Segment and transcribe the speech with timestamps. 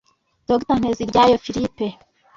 [0.49, 1.87] Dr Nteziryayo Philippe